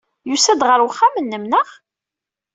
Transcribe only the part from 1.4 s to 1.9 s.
naɣ?